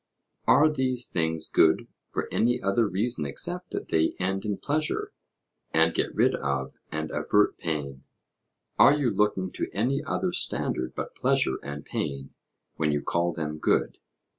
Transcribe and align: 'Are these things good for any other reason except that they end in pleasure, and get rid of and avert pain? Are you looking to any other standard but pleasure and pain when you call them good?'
'Are 0.47 0.67
these 0.67 1.07
things 1.07 1.47
good 1.47 1.87
for 2.09 2.27
any 2.31 2.59
other 2.59 2.87
reason 2.87 3.23
except 3.27 3.69
that 3.69 3.89
they 3.89 4.13
end 4.19 4.45
in 4.45 4.57
pleasure, 4.57 5.13
and 5.75 5.93
get 5.93 6.15
rid 6.15 6.33
of 6.33 6.73
and 6.91 7.11
avert 7.11 7.55
pain? 7.59 8.03
Are 8.79 8.97
you 8.97 9.11
looking 9.11 9.51
to 9.51 9.69
any 9.73 10.01
other 10.03 10.33
standard 10.33 10.95
but 10.95 11.13
pleasure 11.13 11.59
and 11.61 11.85
pain 11.85 12.31
when 12.77 12.91
you 12.91 13.03
call 13.03 13.31
them 13.31 13.59
good?' 13.59 13.99